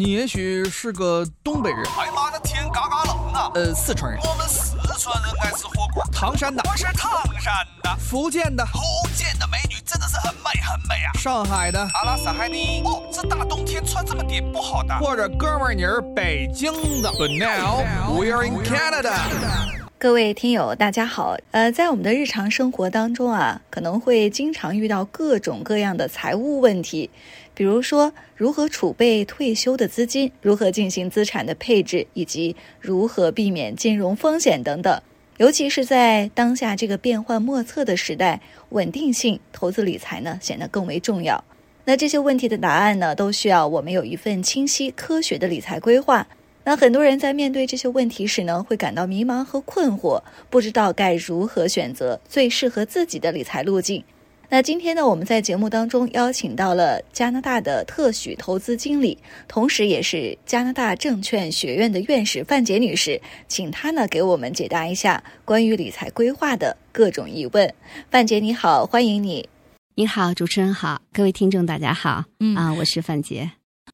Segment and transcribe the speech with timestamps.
[0.00, 3.50] 你也许是个东北人，哎妈的天嘎嘎冷啊！
[3.54, 6.02] 呃，四川人，我们四川人爱吃火锅。
[6.10, 8.80] 唐山的，我是唐山的，福建的，福
[9.14, 11.12] 建的美女真的是很美很美啊。
[11.18, 12.80] 上海的，阿拉斯海尼。
[12.82, 14.98] 哦，这大冬天穿这么点不好的。
[15.00, 16.72] 或者哥们儿你是北京
[17.02, 17.10] 的。
[17.10, 19.79] But now we are in Canada。
[20.00, 21.36] 各位听友，大家好。
[21.50, 27.10] 呃，在我们的日常生活当中啊，可能会经常遇到各种各样的财务问题，
[27.52, 35.02] 比如说如何储备退休的资金，如何进行资产的配置，以及如何避免金融风险等等。
[35.36, 41.44] 尤其是在当下这个变幻莫测的时代，稳定性投资理财呢显得更为重要。
[41.84, 46.26] 那这些问题的答案呢，都需要我们有一份清晰科学的理财规划。
[46.70, 54.04] 那很多人在面对这些问题时呢，会感到迷茫和困惑，不知道该如何选择最适合自己的理财路径。
[54.48, 67.74] 那今天呢，我们在节目当中邀请到了加拿大的特许投资经理，同时也是加拿大证券学院的院士范杰女士，请她呢给我们解答一下关于理财规划的各种疑问。
[68.12, 69.48] 范杰你好，欢迎你。
[69.96, 72.26] 你好，主持人好，各位听众大家好。
[72.38, 73.50] 嗯啊，我是范杰。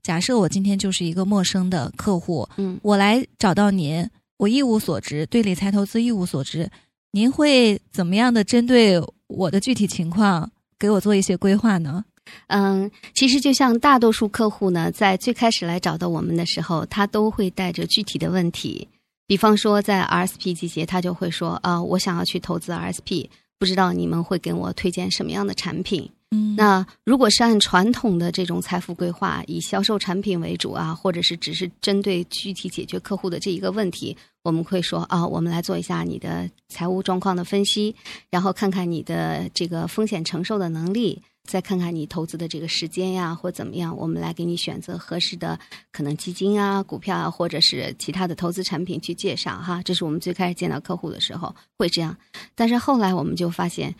[0.07, 6.71] 假设我今天就是一个陌生的客户，嗯，我来找到您，我一无所知，对理财投资一无所知，
[7.11, 10.49] 您会怎么样的针对我的具体情况
[10.79, 12.05] 给我做一些规划呢？
[12.47, 18.87] 嗯，其实就像大多数客户呢，在最开始来找到我们的时候，他都会带着具体的问题，
[19.27, 26.09] 比方说在 RSP 季节，他就会说啊，我想要去投资 RSP，不知道你们会给我推荐什么样的产品？
[26.57, 37.95] 那如果是按传统的这种财富规划，以销售产品为主啊，或者是只是针对具体解决客户的这一个问题，我们会说啊，我们来做一下你的财务状况的分析，
[38.31, 45.59] 然后看看你的这个风险承受的能力，再看看你投资的这个时间呀，或怎么样，我们来给你选择合适的
[45.93, 49.83] 可能基金啊、股票啊，或者是其他的投资产品去介绍哈。
[49.83, 52.17] 这是我们最开始见到客户的时候会这样，
[52.55, 53.95] 但是后来我们就发现。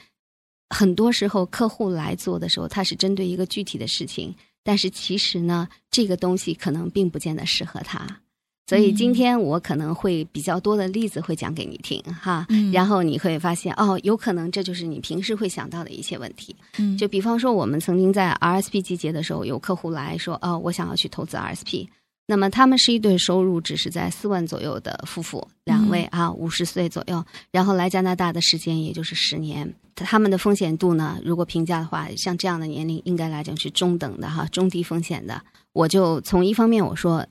[0.71, 4.35] 很多时候，客户来做的时候，他是针对一个具体的事情，
[4.65, 8.07] 但是其实呢，这个东西可能并不见得适合他。
[8.69, 16.57] 所以今天我可能会比较多的例子会讲给你听哈，嗯然后你会发现哦，有可能这就是你平时会想到的一些问题。
[16.79, 21.87] 嗯就比方说，我们曾经在 RSP 季节的时候，有客户来说，哦，我想要去投资 RSP。
[22.27, 29.73] 那么他们是一对收入只是在四万左右的夫妇，两位啊，五十岁左右，然后来加拿大的时间也就是十年。
[30.05, 35.43] 他们的风险度呢，如果评价的话，像这样的年龄应该来讲是中等的哈，中低风险的。
[35.73, 37.27] 我就从一方面我说，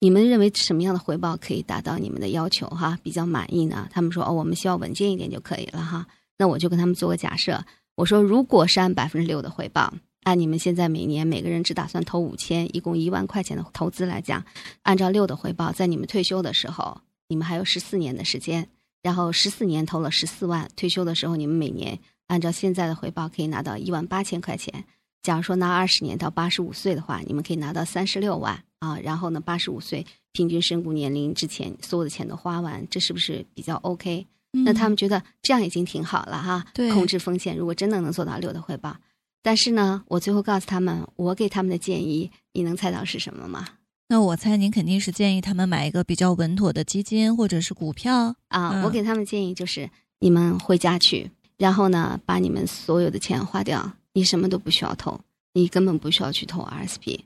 [0.00, 3.88] 你们认为什么样的回报可以达到你们的要求哈，比较满意呢？
[3.90, 6.06] 他们说哦，我们需要稳健一点就可以了哈。
[6.38, 7.64] 那我就跟他们做个假设，
[7.94, 9.92] 我说如果是按百分之六的回报。
[10.22, 14.44] 按你们现在每年每个人只打算投五千，一共一万块钱的投资来讲，
[14.82, 18.68] 按照六的回报，在你们退休的时候，你们还有十四年的时间，
[19.06, 21.96] 然后十四年投了十四万，退休的时候你们每年
[22.26, 24.84] 按照现在的回报可以拿到一万八千块钱。
[25.22, 28.98] 假如说拿二十年到八十五岁的话，你们可以拿到三十六万啊。
[28.98, 34.26] 然后呢，八十五岁平均身故年龄之前所有的钱都花完，这是不是比较 OK？、
[34.64, 37.56] 那他们觉得这样已经挺好了哈，对控制风险。
[37.56, 38.96] 如果真的能做到六的回报。
[39.40, 43.68] 但是呢，我最后告诉他们，我给他们的建议，你能猜到是什么吗？
[44.08, 48.34] 那我猜您肯定是建议他们买一个比较稳妥的基金或者是股票。
[48.48, 49.90] 啊，嗯我给他们建议就是，
[50.20, 55.20] 你们回家去，然后呢，把你们所有的钱花掉，你什么都不需要投，
[55.54, 57.18] 你根本不需要去投 RSP。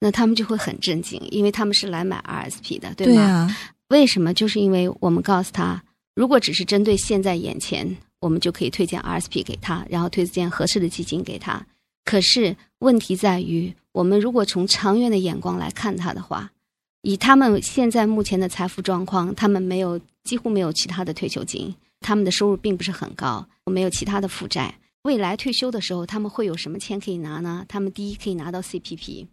[0.00, 3.22] 那他们就会很震惊，因为他们是来买 RSP 的，对吗？
[3.22, 3.56] 啊，
[3.88, 4.34] 为什么？
[4.34, 5.82] 就是因为我们告诉他，
[6.14, 11.64] 如果只是针对现在眼前，我们就可以推荐 RSP 给他，然后推荐合适的基金给他。
[12.04, 16.52] 可是问题在于，我们如果从长远的眼光来看他的话，
[17.02, 24.72] 以他们现在目前的财富状况，他们没有几乎没有其他的退休金，他们的收入并不是很高，没有其他的负债。
[25.02, 27.66] 未来退休的时候，他们会有什么钱可以拿呢？
[27.68, 29.26] 他们第一可以拿到 CPP，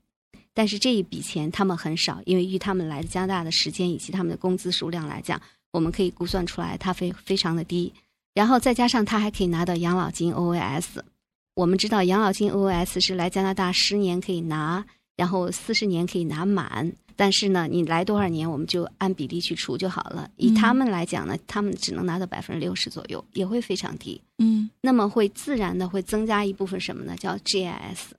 [0.56, 5.40] 但是这一笔钱他们很少，因为与他们来加拿大的时间以及他们的工资数量来讲，
[5.74, 7.94] 我们可以估算出来，它非非常的低。
[8.34, 10.86] 然后再加上他还可以拿到养老金 OAS，
[11.56, 14.86] 我们知道养老金 OOS 是来加拿大十年可以拿，
[15.16, 16.92] 然后四十年可以拿满。
[17.16, 20.30] 但是呢，你来多少年，我们就按比例去除就好了。
[20.36, 24.22] 以他们来讲呢，他们只能拿到百分之六十左右，也会非常低。
[24.38, 27.16] 嗯那么会自然的会增加一部分什么呢？
[27.16, 28.12] 叫 GIS。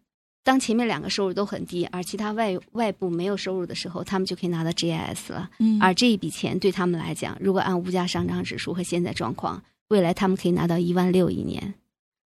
[0.43, 5.50] 当前面两个收入都很低，而其他外外部没有收入的时候，他们就可以拿到 GIS 了。
[5.59, 11.75] 嗯，而这一笔钱对他们来讲，如果按物价上涨指数和现在状况，未来他们可以拿到一万六一年，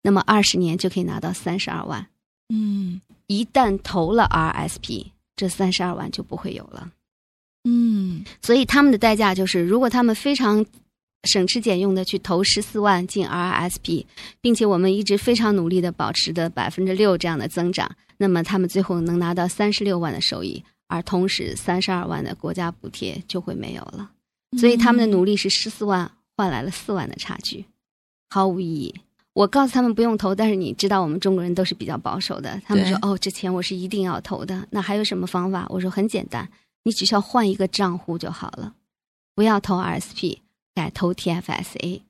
[0.07, 2.07] 那么二十年就可以拿到三十二万。
[2.47, 6.89] 嗯一旦投了 RSP，这三十二万就不会有了。
[7.65, 10.65] 嗯所以他们的代价就是，如果他们非常
[11.23, 14.05] 省吃俭用的去投十四万进 RRSP，
[14.39, 24.09] 并且我们一直非常努力的保持的百分之六这样的增长，那么他们最后能拿到三十六万的收益，而同时三十二万的国家补贴就会没有了。
[24.57, 27.65] 所以他们的努力是十四万换来了四万的差距，
[28.29, 28.95] 毫无意义。
[29.37, 34.67] 我告诉他们不用投，但是你知道我们中国人都是比较保守的，他们说哦，这钱我是一定要投的。
[34.71, 35.67] 那还有什么方法？
[35.69, 36.49] 我说很简单，
[36.85, 38.73] 你只需要换一个账户就好了，
[39.35, 40.39] 不要投 RSP，
[40.73, 42.01] 改投 TFSA。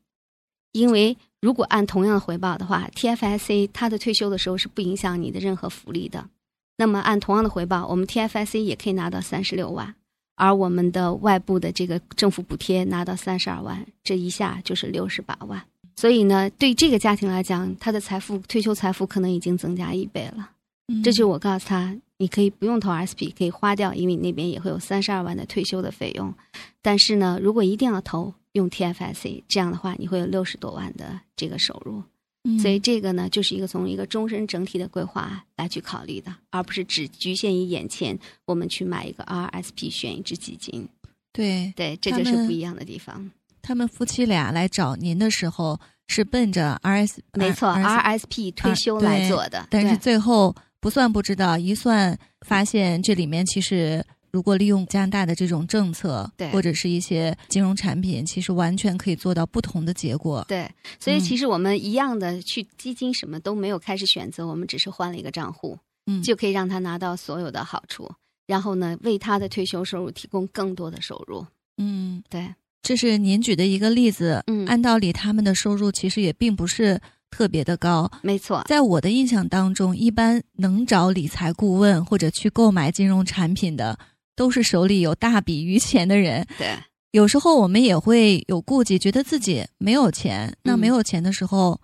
[0.71, 6.29] 因为如果按同样的回报的话，TFSA 它的退休的时候是不影响你的任何福利的。
[6.77, 9.93] 那么按同样的回报，我们 TFSA 也可以拿到三十六万，
[10.35, 15.61] 而我们的外部的这个政府补贴拿到三十二万，这一下就是六十八万。
[15.97, 20.51] 所以呢，对这个家庭来讲，他的财富退休财富可能已经增加一倍了。
[20.87, 26.33] 嗯这就是我告诉他，你可以不用投 RSP，可以花掉，因为你那边也会有三十二万的退休的费用。
[26.81, 32.01] 但是呢，如果一定要投，用 TFSA，这样的话你会有六十多万的这个收入。
[32.45, 40.87] 嗯所以这个呢，就是一个从一个终身整体的规划来去考虑的，而不是只局限于眼前我们去买一个 RSP 选一只基金。
[41.33, 43.29] 对对，这就是不一样的地方。
[43.67, 45.77] 他们夫妻俩来找您的时候
[46.07, 56.49] 是奔着 RS 没错 RS，RSP 退休来做的，但是最后不算不知道，一算发现这里面其实如果利用加拿大的这种政策，对。
[56.51, 60.45] 或者是一些金融产品，其实完全可以做到不同的结果。
[60.47, 61.19] 对，所以嗯。
[61.19, 68.09] 其实我们一样的去基金什么都没有开始选择，我们只是换了一个账户，嗯，就可以让他拿到所有的好处，
[68.45, 71.45] 然后呢，为他的退休收入提供更多的收入。
[71.79, 72.47] 嗯，对，
[72.81, 74.43] 这是您举的一个例子。
[74.47, 78.09] 嗯按道理他们的收入其实也并不是特别的高。
[78.21, 83.97] 没错，在我的印象当中，一般能找理财顾问或者去购买金融产品的，
[84.35, 86.45] 都是手里有大笔余钱的人。
[86.57, 86.77] 对，
[87.11, 90.55] 有时候我们也会有顾忌，觉得自己没有钱。
[90.63, 91.79] 那嗯没有钱的时候，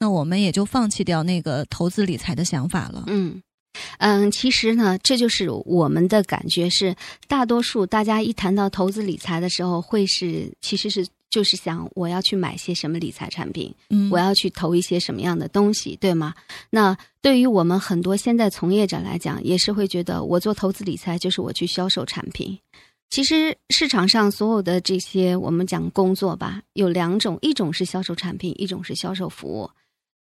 [0.00, 3.04] 那我们也就放弃掉那个投资理财的想法了。
[3.08, 3.42] 嗯。
[3.98, 6.94] 嗯，其实呢，这就是我们的感觉是，
[7.26, 16.34] 大多数大家一谈到投资理财的时候，会是其实是就是想我要去买些什么理财产品，嗯，我要去投一些什么样的东西，对吗？
[16.70, 22.58] 那对于我们很多现在从业者来讲，也是会觉得我做投资理财就是我去销售产品。
[23.08, 29.70] 其实市场上所有的这些我们讲工作吧，有两种，一种是销售产品，一种是销售服务。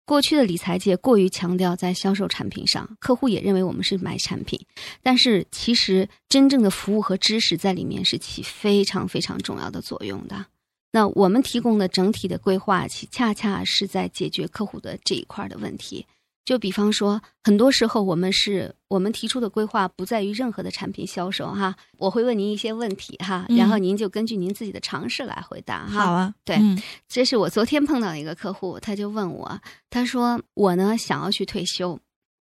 [0.07, 4.61] 过去的理财界过于强调在销售产品上，客户也认为我们是买产品，
[5.03, 10.47] 但是其实真正的服务和知识在里面是起非常非常重要的作用的。
[10.93, 16.07] 那我们提供的整体的规划，其恰恰是在解决客户的这一块的问题。
[16.45, 26.05] 就比方说，很多时候我们是我们提出的规划不在于任何的产品销售哈，我会问您一些问题哈，嗯然后您就根据您自己的常识来回答哈。
[26.05, 26.79] 好啊，对嗯。
[27.09, 29.59] 这是我昨天碰到一个客户，他就问我，
[29.89, 31.99] 他说我呢想要去退休，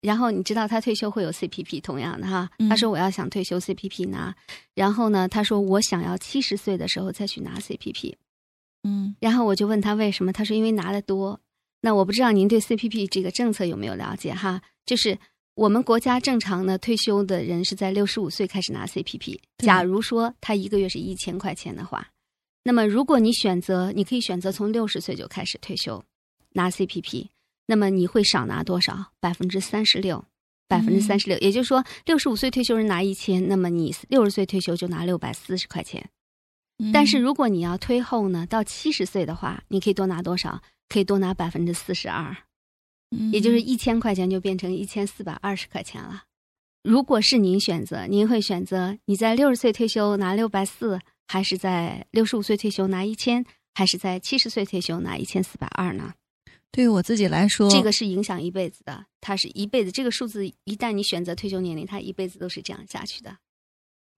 [0.02, 2.68] 然后你知道他退休会有 CPP，同样的哈，嗯。
[2.68, 4.34] 他说我要想退休 CPP 拿，
[4.74, 8.16] 然后呢他说我想要七十岁的时候再去拿 CPP，
[8.86, 9.16] 嗯。
[9.20, 11.40] 然后我就问他为什么，他说因为拿的多。
[11.86, 14.62] 那我不知道您对 CPP 这个政策有没有了解哈？
[14.86, 15.20] 就是
[15.54, 19.38] 我们国家正常的退休的人是在六十五岁开始拿 CPP。
[19.58, 22.08] 假如说他一个月是一千块钱的话，
[22.64, 26.02] 那么如果你选择，你可以选择从六十岁就开始退休
[26.54, 27.28] 拿 CPP，
[27.66, 29.12] 那么你会少拿多少？
[29.20, 30.24] 百分之三十六，
[30.70, 36.10] 百分之三十六，也就是说，六十五岁退休人拿一千，那么你六十岁退休就拿六百四十块钱。
[36.80, 40.62] 嗯但是如果你要推后呢，到七十岁的话，你可以多拿多少？
[40.90, 42.36] 可以多拿百分之四十二，
[43.12, 46.24] 嗯也就是一千块钱就变成一千四百二十块钱了。
[46.84, 56.14] 如果是您选择，您会选择你在六十岁退休拿六百四，还是在六十五岁退休拿一千，还是在七十岁退休拿一千四百二呢？
[56.72, 59.92] 对于我自己来说，这个是影响一辈子的，它是一辈子。
[59.92, 63.38] 这个数字一旦你选择退休年龄，它一辈子都是这样下去的。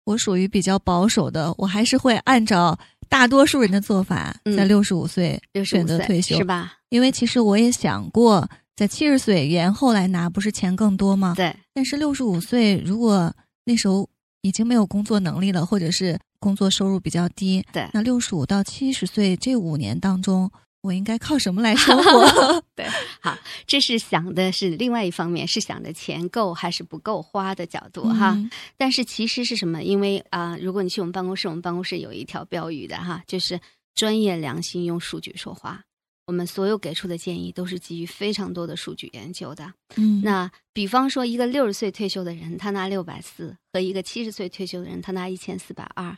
[0.06, 6.74] 我属于比较保守的，我还是会按照大多数人的做法，嗯在六十五岁选择退休是，吧？
[6.90, 11.34] 因为其实我也想过，在七十岁延后来拿，不是钱更多吗？
[11.36, 13.34] 对，但是六十五岁，如果
[13.66, 14.10] 那时候
[14.42, 20.52] 已经没有工作能力了，或者是工作收入比较低，对那六十五到七十岁这五年当中，
[20.86, 22.63] 我应该靠什么来生活？
[22.75, 22.86] 对，
[23.20, 28.34] 好，这是想的是另外一方面，是想着钱够还是不够花的角度哈。
[28.36, 29.82] 嗯但是其实是什么？
[29.82, 33.60] 因为啊、如果你去我们办公室，我们办公室有一条标语的哈，就是
[33.96, 35.82] 专业良心用数据说话。
[36.27, 39.74] 我们所有给出的建议都是基于非常多的数据研究的。
[39.96, 46.15] 嗯那比方说，一个六十岁退休的人，他拿六百四，和一个七十岁退休的人，他拿一千四百二。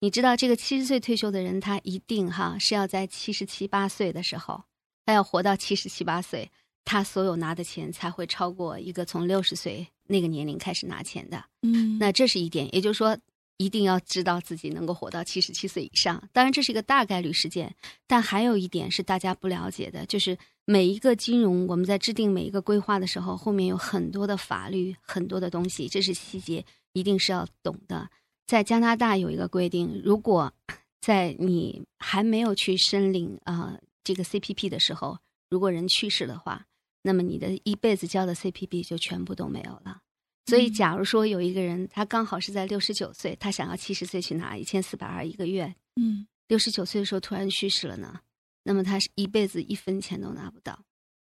[0.00, 4.62] 你知道，这个七十岁退休的人，他一定哈是要在七十七八岁的时候，
[5.06, 6.50] 他要活到七十七八岁，
[6.84, 11.42] 他所有拿的钱才会超过一个从六十岁那个年龄开始拿钱的。
[11.62, 13.16] 嗯那这是一点，也就是说，
[13.56, 16.22] 一定要知道自己能够活到七十七岁以上。
[16.30, 17.74] 当然，这是一个大概率事件，
[18.06, 20.36] 但还有一点是大家不了解的，就是
[20.66, 26.62] 每一个金融我们在制定每一个规划的时候，后面有很多的法律，很多的东西，这是细节，
[26.92, 28.10] 一定是要懂的。
[28.46, 30.52] 在加拿大有一个规定，如果
[31.00, 35.18] 在你还没有去申领啊、呃这个 CPP 的时候，
[35.50, 36.66] 如果人去世的话，
[37.02, 40.00] 那么你的一辈子交的 CPP 就全部都没有了。
[40.46, 48.20] 所以，嗯假如说有一个人，他刚好是在六十九岁，他想要七十岁去拿一千四百二一个月，嗯六十九岁的时候突然去世了呢，
[48.62, 50.84] 那么他是一辈子一分钱都拿不到。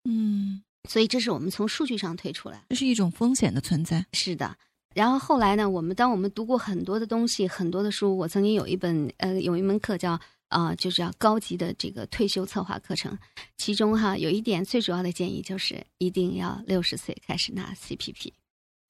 [0.03, 2.65] 嗯，所以，这是我们从数据上推出来。
[2.69, 4.05] 这是一种风险的存在。
[4.11, 4.57] 是的。
[4.95, 13.17] 然后后来呢，我们当我们读过很多的东西，很多的书，我曾经有一本呃有一门课叫啊、就叫高级的这个退休策划课程，
[13.57, 18.31] 其中哈有一点最主要的建议就是一定要六十岁开始拿 CPP，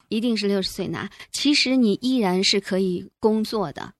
[0.09, 1.09] 一定是六十岁拿。
[1.31, 3.93] 其实你依然是可以工作的，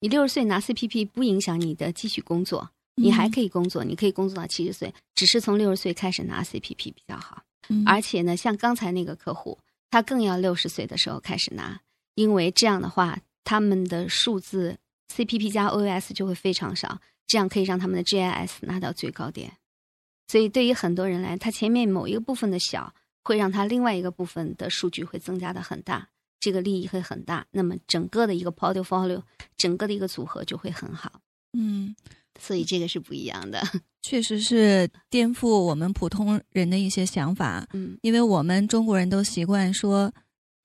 [0.00, 7.44] 你六十岁拿 CPP 不影响你的继续工作，你还可以工作，你可以工作到七十岁，只是从六十岁开始拿 CPP 比较好。
[7.68, 9.56] 嗯而且呢，像刚才那个客户，
[9.94, 11.80] 他更要六十岁的时候开始拿，
[12.16, 14.76] 因为这样的话，他们的数字
[15.14, 19.52] CPP 加 OS 就会非常少，这样可以让他们的 GIS 拿到最高点。
[20.26, 26.08] 所以对于很多人来，他前面某一个部分的小，会让他另外一个部分的数据会增加的很大，
[26.40, 27.46] 这个利益会很大。
[27.52, 29.22] 那么整个的一个 portfolio，
[29.56, 31.20] 整个的一个组合就会很好。
[31.56, 31.94] 嗯，
[32.40, 33.62] 所以这个是不一样的。
[34.02, 40.12] 确实是颠覆我们普通人的一些想法，嗯，因为我们中国人都习惯说，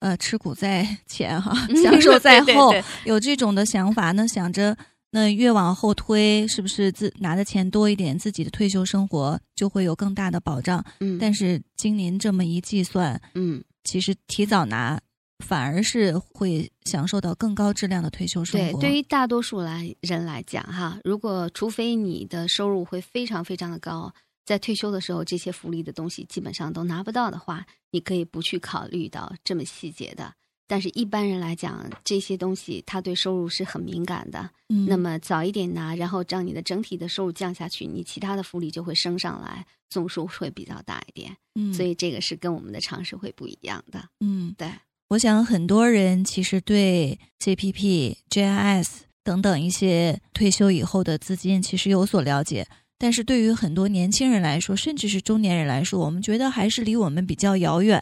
[0.00, 4.12] 呃，吃苦在前哈， 嗯享受在后，对对对有这种的想法。
[4.12, 4.76] 那想着，
[5.10, 10.84] 那越往后推，是不是自拿的钱多一点，自己的退休生活就会有更大的保障？
[11.00, 13.62] 嗯，但是经您这么一计算，嗯。
[13.82, 15.00] 其实提早拿
[15.40, 18.80] 反而是会享受到更高质量的退休生对，活。
[18.80, 24.12] 对于大多数来人来讲，哈，如果除非你的收入会非常非常的高，
[24.44, 30.34] 在退休的时候这些福利的东西基本上都拿不到的话，你可以不去考虑到这么细节的。
[30.66, 34.48] 但是一般人来讲，这些东西他对收入是很敏感的。
[34.68, 41.36] 嗯，那么早一点拿，然后让你的整体的收入降下去，你其他的福利就会升上来，总数会比较大一点。
[41.56, 44.08] 嗯，所以这个是跟我们的常识会不一样的。
[44.20, 44.70] 嗯，对，
[45.10, 48.86] 我想很多人其实对 CPP、JIS
[49.24, 58.00] 等等一些退休以后的资金其实有所了解，但是对于很多年轻人来说，甚至是中年人来说，我们觉得还是离我们比较遥远。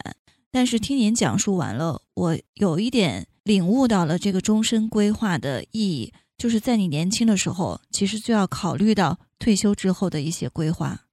[0.51, 11.05] 但是听您讲述完了，我有一点领悟到了这个终身规划的意义，就是在你年轻的时候，其实就要考虑到退休之后的一些规划。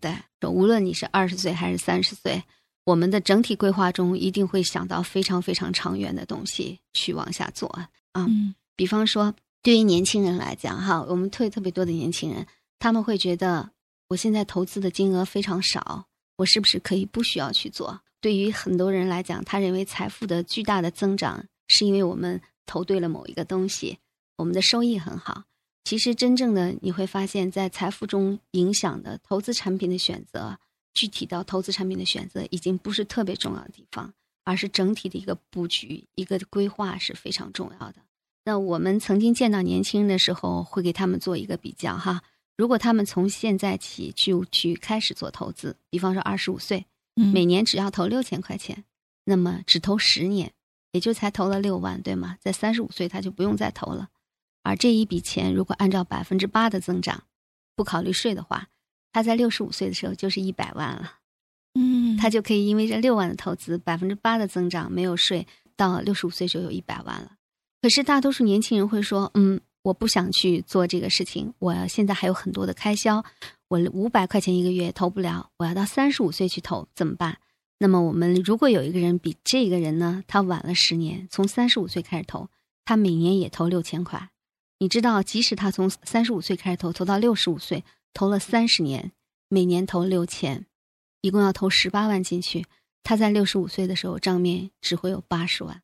[0.00, 0.14] 对，
[0.48, 2.42] 无论你是二十岁还是三十岁，
[2.84, 7.88] 我们的整体规划中一定会想到非常非常长远的东西去往下做啊。
[8.14, 12.46] 嗯比方说，对于年轻人来讲，哈，我们特特别多的年轻人，
[12.78, 13.70] 他们会觉得
[14.08, 18.00] 我现在投资的金额非常少，我是不是可以不需要去做？
[18.20, 23.98] 对于很多人来讲，他认为财富的巨大的增长是因为我们投对了某一个东西，
[24.36, 25.44] 我们的收益很好。
[25.84, 30.58] 其实真正的你会发现，在财富中影响的投资产品的选择，
[30.94, 34.12] 具体到投资产品的选择，已经不是特别重要的地方，
[34.44, 37.96] 而是整体的一个布局、一个规划是非常重要的。
[38.44, 42.22] 那我们曾经见到年轻人的时候，会给他们做一个比较哈。
[42.56, 48.84] 如果他们从现在起就去开始做投资，比方说二十五岁，嗯，每年只要投六千块钱，
[49.24, 50.52] 那么只投十年，
[50.90, 52.36] 也就才投了六万，对吗？
[52.40, 54.10] 在三十五岁他就不用再投了。
[54.62, 57.24] 而这一笔钱如果按照百分之八的增长，
[57.74, 58.68] 不考虑税的话，
[59.12, 61.12] 他在六十五岁的时候就是一百万了。
[61.74, 67.32] 嗯，他就可以因为这六万的投资，百分之八的增长，没有税，到六十五岁就有一百万了。
[67.80, 73.24] 可是大多数年轻人会说，嗯，我不想去做这个事情，我现在还有很多的开销，
[73.68, 77.38] 我五百块钱一个月投不了，我要到三十五岁去投，怎么办？
[77.78, 82.48] 那么我们如果有一个人比这个人呢，他晚了十年，从三十五岁开始投，
[82.84, 84.30] 他每年也投六千块。
[84.78, 87.82] 你知道，即使他从三十五岁开始投，投到六十五岁，
[88.14, 89.12] 投了三十年，
[89.48, 90.66] 每年投六千，
[91.20, 92.66] 一共要投十八万进去。
[93.02, 95.82] 他在六十五岁的时候，账面只会有八十万。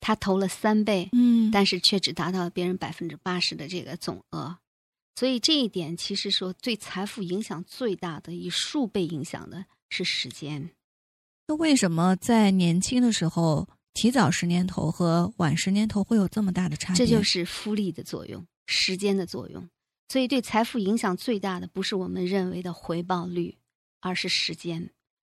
[0.00, 4.58] 他投了三倍，嗯，但是却只达到了别人百分之八十的这个总额。
[5.14, 10.70] 所以这一点其实说对财富影响最大的，以数倍影响的是时间。
[11.46, 16.96] 那为什么在年轻的时候提早十年投和晚十年投会有这么大的差别？
[16.96, 19.68] 这就是复利的作用，时间的作用。
[20.08, 23.56] 所以对财富影响最大的不是我们认为的回报率，
[24.00, 24.90] 而是时间。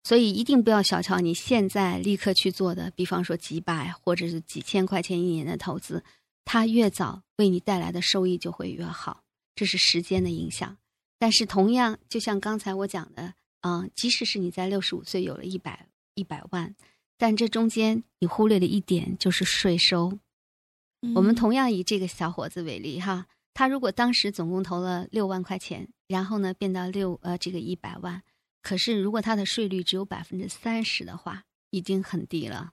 [0.02, 6.04] 所以一定不要小瞧你现在立刻去做的，比方说几百或者是几千块钱一年的投资，
[6.44, 9.23] 它越早为你带来的收益就会越好。
[9.54, 10.76] 这是时间的影响。
[11.18, 16.75] 但是同样，就像刚才我讲的，嗯，即使是你在六十五岁有了一百一百万，
[17.16, 20.18] 但这中间你忽略的一点，就是税收。
[21.14, 28.23] 我们同样以这个小伙子为例，哈，他如果当时总共投了六万块钱，然后呢变到六呃这个一百万。
[28.61, 32.73] 可是，如果他的税率只有百分之三十的话，已经很低了。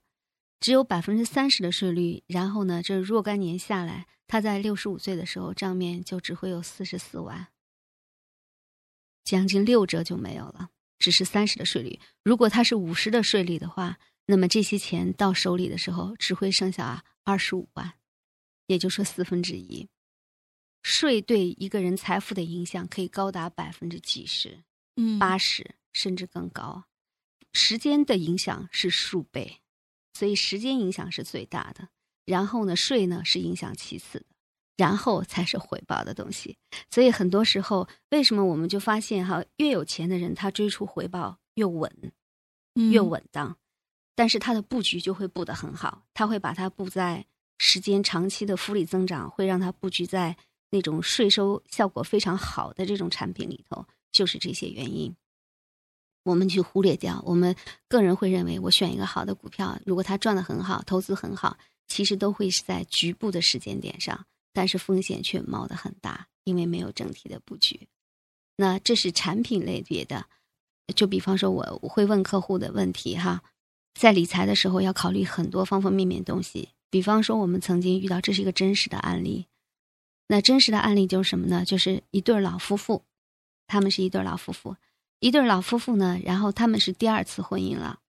[0.59, 7.47] 只有百分之三十的税率，然后呢，这若干年下来，他在六十五岁的时候账面就只会有四十四万，
[9.23, 10.69] 将近六折就没有了。
[10.97, 13.97] 只是三十的税率，如果他是五十的税率的话，
[14.27, 17.93] 那么这些钱到手里的时候只会剩下二十五万，
[18.67, 19.89] 也就说四分之一。
[20.81, 24.63] 税对一个人财富的影响可以高达百分之几十，
[24.95, 25.75] 嗯，八十。
[25.93, 26.85] 甚至更高，
[27.51, 29.59] 时间的影响是数倍，
[30.13, 31.89] 所以时间影响是最大的。
[32.23, 34.25] 然后呢，税呢是影响其次的，
[34.77, 36.57] 然后才是回报的东西。
[36.89, 41.91] 所以很多时候，为什么我们就发现哈，越有钱的人他追出回报越稳，
[42.75, 43.57] 越稳当，
[44.15, 47.25] 但是他的布局就会布得很好，他会把它布在
[47.57, 50.37] 时间长期的复利增长，会让他布局在
[50.71, 55.13] 那种税收效果非常好的这种产品里头，就是这些原因。
[56.23, 57.55] 我们去忽略掉，我们
[57.87, 67.87] 个人会认为，我选一个好的股票，如果它赚的很好，投资很好，其实都会是在局部的时间点上，但是风险却冒得很大，因为没有整体的布局。
[68.55, 70.25] 那这是产品类别的，
[70.95, 73.41] 就比方说，我我会问客户的问题哈，
[73.95, 76.69] 在理财的时候要考虑很多方方面面东西。
[76.91, 79.47] 比方说，我们曾经遇到，这是一个真实的案例。
[80.31, 81.65] 那真实的案例就是什么呢？
[81.65, 83.03] 就是一对老夫妇，
[83.67, 84.77] 他们是一对老夫妇。
[85.19, 87.99] 一对老夫妇呢，然后他们是第二次婚姻了。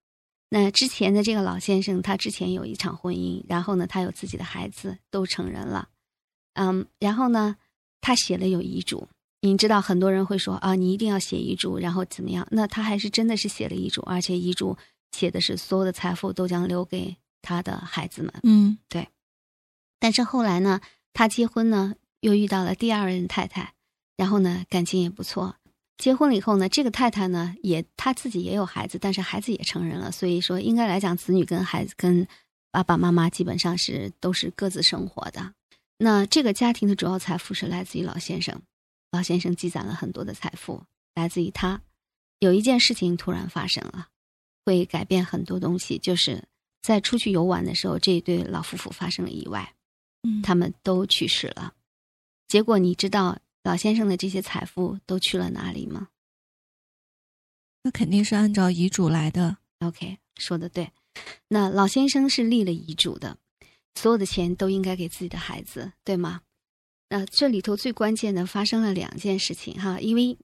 [0.47, 5.89] 那之前的这个老先生，他之前有一场婚姻，然后呢，他有自己的孩子，都成人了。
[6.53, 7.57] 嗯，然后呢，
[7.99, 9.05] 他写了有遗嘱。
[9.41, 12.47] 你知道，很多人会说啊，你一定要写遗嘱，然后怎么样？
[12.51, 14.77] 那他还是真的是写了遗嘱，而且遗嘱
[15.11, 18.33] 写的是所有的财富都将留给他的孩子们。
[18.43, 19.05] 嗯，对。
[19.99, 20.79] 但是后来呢，
[21.11, 23.73] 他结婚呢，又遇到了第二任太太，
[24.15, 25.57] 然后呢，感情也不错。
[25.97, 32.25] 结婚了以后呢，这个太太呢也她自己也有孩子，但是孩子也成人了，所以说应该来讲，子女跟孩子跟
[32.71, 35.53] 爸爸妈妈基本上是都是各自生活的。
[35.97, 38.61] 那这个家庭的主要财富是来自于老先生，
[39.11, 40.81] 老先生积攒了很多的财富，
[41.13, 41.81] 来自于他。
[42.39, 44.07] 有一件事情突然发生了，
[44.65, 46.43] 会改变很多东西，就是
[46.81, 49.73] 在出去游玩的时候，这一对老夫妇发生了意外，
[50.23, 51.73] 嗯，他们都去世了。
[52.47, 53.39] 结果你知道？
[53.63, 56.09] 老先生的这些财富都去了哪里吗？
[57.83, 59.55] 那肯定是按照遗嘱来的。
[59.79, 60.91] OK，说的对。
[61.47, 63.37] 那老先生是立了遗嘱的，
[63.95, 66.41] 所有的钱都应该给自己的孩子，对吗？
[67.07, 70.37] 那这里头最关键的发生了两件事情哈，因为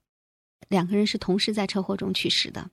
[0.70, 2.72] 两个人是同时在车祸中去世的，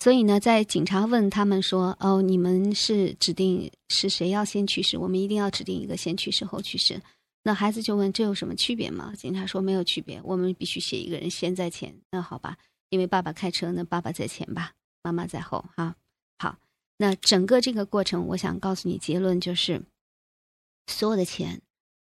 [0.00, 4.98] 所以呢，在警察问他们说：“哦，你们是指定是谁要先去世？
[4.98, 7.00] 我们一定要指定一个先去世后去世。”
[7.46, 15.64] 那孩子就问：“这有什么区别吗？”警察说：“没有区别，我们必须写一个人先在前。”那好吧，因为爸爸开车，那爸爸在前吧，妈妈在后。
[15.76, 15.94] 哈，
[16.40, 16.58] 好，
[16.96, 19.80] 那整个这个过程，我想告诉你结论就是，
[20.88, 21.62] 所有的钱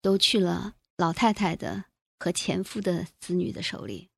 [0.03, 1.83] 都去了老太太的
[2.19, 4.11] 和前夫的子女的手里，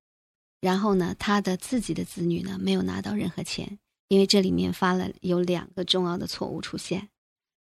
[0.61, 7.09] 然后呢，他的自己的子女呢没有拿到任何钱，因为这里面发了有两个重要的错误出现。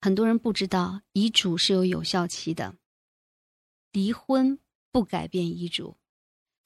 [0.00, 2.74] 很多人不知道，遗嘱是有有效期的。
[3.96, 4.58] 离婚
[4.92, 5.96] 不改变遗嘱，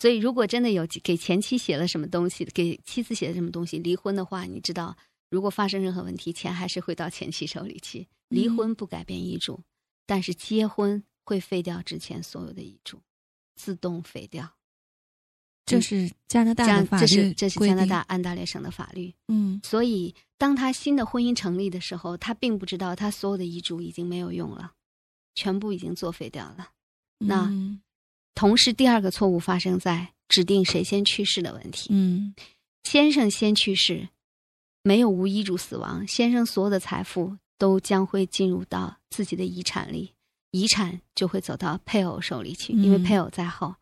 [0.01, 4.97] 所以如果真的有给前妻写了什么东西，给妻子写了什么东西，离婚的话，你知道，
[5.31, 8.09] 如果发生任何问题，钱还是会到前妻手里去。
[8.31, 9.61] 离婚不改变遗嘱，
[10.07, 13.01] 但是结婚会废掉之前所有的遗嘱，
[13.55, 14.57] 自动废掉。
[15.65, 19.15] 这是加拿大的法律，这是这是加拿大安大略省的法律。
[19.29, 24.73] 嗯，所以当他新的婚姻成立的时候，他并不知道他所有的遗嘱已经没有用了，
[25.37, 26.71] 全部已经作废掉了。
[27.21, 27.53] 那
[28.35, 31.89] 同时，第二个错误发生在指定谁先去世的问题。
[31.91, 32.35] 嗯，
[32.85, 34.09] 先生先去世，
[34.83, 40.15] 没有无遗嘱死亡，先生所有的财富都将会进入到自己的遗产里，
[40.51, 43.75] 遗产就会走到配偶手里去，因为配偶在后。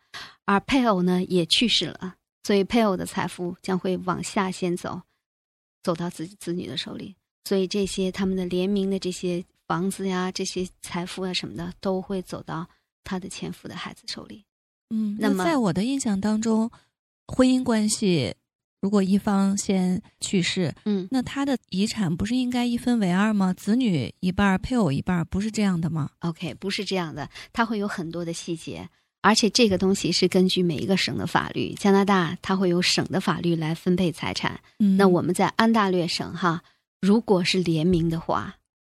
[0.47, 5.03] 而配偶呢也去世了，所以配偶的财富将会往下先走，
[5.83, 7.15] 走到自己子女的手里。
[7.45, 12.69] 所以这些他们的联名的这些房子呀、这些财富啊什么的，都会走到
[13.09, 14.45] 他的前夫的孩子手里。
[14.91, 16.71] 嗯，那么在我的印象当中，
[17.27, 18.35] 婚姻关系
[18.83, 23.55] 如果一方先去世，嗯，那他的遗产不是应该一分为二吗？
[23.55, 28.89] 子女一半，配偶一半，不是这样的吗？OK，不是这样的，它会有很多的细节，
[29.23, 31.73] 而且这个东西是根据每一个省的法律。
[31.75, 36.63] 加拿大它会有省的法律来分配财产，嗯，那我们在安大略省哈，
[37.01, 38.57] 如果是联名的话，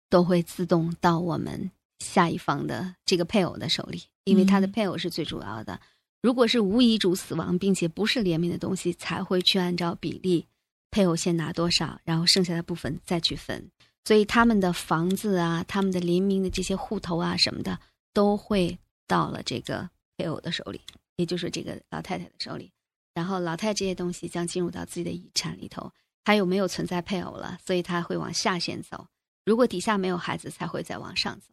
[0.09, 5.80] 都会自动到我们下一方的这个配偶的手里，因为他的嗯配偶是最主要的。
[6.20, 10.46] 如果是无遗嘱死亡，并且不是联名的东西，才会去按照比例，
[10.90, 13.70] 配偶先拿多少，然后剩下的部分再去分。
[14.04, 17.78] 所以他们的房子啊，他们的联名的这些户头啊什么的，
[18.12, 20.80] 都会到了这个配偶的手里，
[21.16, 22.70] 也就是这个老太太的手里。
[23.14, 25.92] 然后老太这些东西将进入到自己的遗产里头。
[26.22, 27.58] 他有没有存在配偶了？
[27.64, 29.06] 所以他会往下先走。
[29.44, 31.46] 如果底下没有孩子，才会再往上走。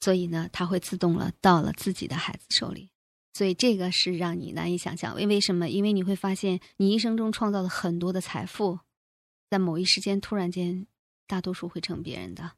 [0.00, 2.90] 所以呢，他会自动了到了自己的孩子手里。
[3.32, 5.68] 所以这个是让你难以想象，为为什么？
[5.68, 8.78] 因为你会发现，你一生中创造了很多的财富，
[9.50, 10.86] 在某一时间突然间，
[11.26, 12.52] 大多数会成别人的，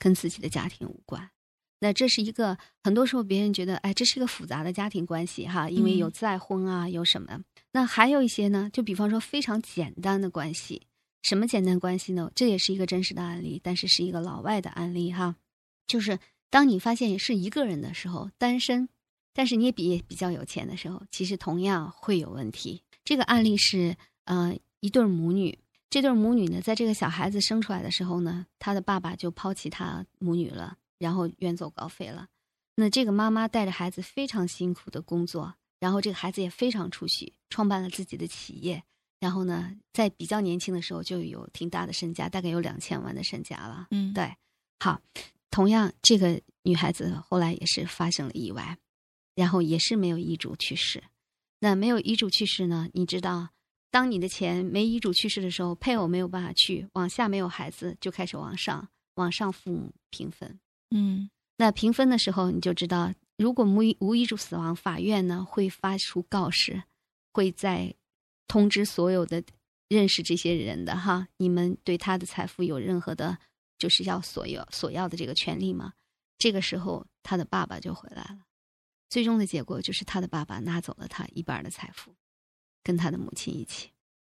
[0.00, 1.30] 跟自己的家庭无关。
[1.78, 7.42] 那这是一个很多时候别人觉得，哎，这是一个复杂的家庭关系哈，因为有嗯再婚啊，有什么？
[7.70, 10.88] 那还有一些呢，就比方说非常简单的关系，
[11.22, 12.32] 什么简单关系呢？
[12.34, 15.36] 这也是一个真实的案例，但是是一个老外的案例哈，
[15.86, 16.18] 就是
[16.50, 18.88] 当你发现是一个人的时候，单身，
[19.32, 22.82] 但是你也比比较有钱的时候，其实同样会有问题。
[23.04, 25.58] 这个案例是呃一对母女，
[25.90, 32.28] 这对母女呢，在这个小孩子生出来的时候呢，他的爸爸就抛弃他母女了，然后远走高飞了。
[32.74, 38.82] 那这个妈妈带着孩子非常辛苦的工作，然后这个孩子也非常出息，创办了自己的企业。
[39.18, 43.86] 然后呢，在比较年轻的时候就有挺大的身家，大概有两千万的身家了。
[43.90, 44.30] 嗯，对，
[44.78, 45.00] 好，
[45.56, 48.76] 同样这个女孩子后来也是发生了意外，
[49.34, 51.02] 然后也是没有遗嘱去世。
[51.60, 52.90] 那没有遗嘱去世呢？
[52.92, 53.48] 你知道，
[53.90, 60.60] 当你的钱没遗嘱去世的时候，配偶没有办法去，往下没有孩子，就开始往上，往上父母平分。
[60.90, 66.82] 嗯那平分的时候，你就知道，如果无遗无遗嘱死亡，法院呢会发出告示，
[67.32, 67.94] 会在
[68.46, 69.42] 通知所有的
[69.88, 73.38] 认识这些人的哈，你们对他的财富有任何的，
[73.78, 75.92] 就是要索要索要的这个权利吗？
[76.38, 78.38] 这个时候，他的爸爸就回来了。
[79.08, 82.14] 最终的结果就是他的爸爸拿走了他一半的财富，
[82.82, 83.90] 跟他的母亲一起。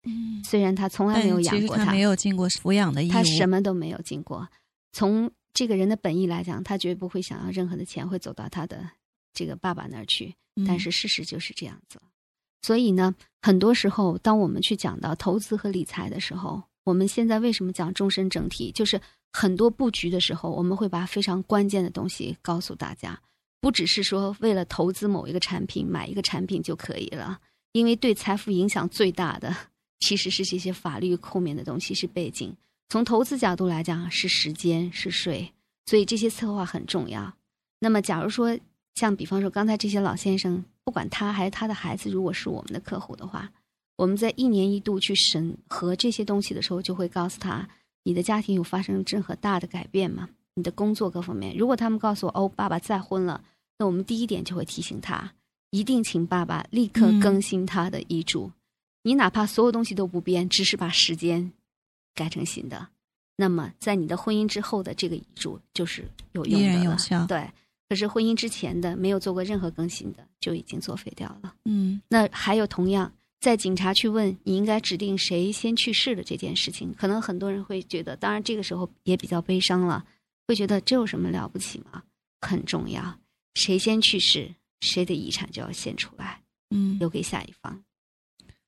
[0.04, 4.48] 嗯，虽然他从来没有养过他没有尽过抚养的义务，他什么都没有经过。
[4.92, 8.90] 从这个人的本意来讲，他绝不会想要任何的钱会走到他的
[9.34, 10.36] 这个爸爸那儿去。
[10.66, 12.02] 但嗯是事实就是这样子。
[12.62, 18.72] 所以呢，很多时候，当我们去讲到投资和理财的时候，我们现在为什么讲终身整体？
[18.72, 19.00] 就是
[19.34, 23.20] 很多布局的时候，我们会把非常关键的东西告诉大家，
[23.60, 27.40] 不只是说为了投资某一个产品买一个产品就可以了，
[27.72, 29.56] 因为对财富影响最大的
[30.00, 32.56] 其实是这些法律后面的东西，是背景。
[32.90, 35.52] 从投资角度来讲，是时间，是税，
[35.86, 37.34] 所以这些策划很重要。
[37.80, 38.58] 那么，假如说
[38.96, 43.52] 像比方说刚才这些老先生，不管他还是他的孩子，如果是我们的客户的话，
[43.98, 47.68] 我们在一年一度去审核这些东西的时候，就会告诉他，
[48.08, 50.30] 你的家庭有发生任何大的改变吗？
[50.54, 53.44] 你的工作各方面，如果他们告诉我哦，爸爸再婚了，
[53.78, 55.30] 那我们第一点就会提醒他，
[55.72, 58.50] 一定请爸爸立刻嗯更新他的遗嘱。
[59.04, 61.52] 你哪怕所有东西都不变，只是把时间
[62.16, 62.88] 改成新的，
[63.36, 66.74] 那么在你的婚姻之后的这个遗嘱就是有用的了。
[66.76, 67.46] 然有效对，
[67.90, 71.54] 可是婚姻之前的没有做过任何更新的，就已经作废掉了。
[71.66, 80.04] 嗯那还有同样，在警察去问你应该指定谁先去世的这件事情，可能很多人会觉得，当然这个时候也比较悲伤了，
[80.48, 82.04] 会觉得这有什么了不起吗？
[82.42, 83.20] 很重要，
[83.56, 87.84] 谁先去世，谁的遗产就要先出来，嗯，留给下一方。